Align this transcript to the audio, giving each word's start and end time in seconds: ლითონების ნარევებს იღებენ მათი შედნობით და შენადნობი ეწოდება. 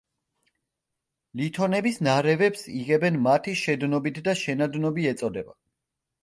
ლითონების 1.41 1.99
ნარევებს 2.07 2.63
იღებენ 2.79 3.19
მათი 3.27 3.53
შედნობით 3.61 4.19
და 4.29 4.35
შენადნობი 4.41 5.07
ეწოდება. 5.13 5.57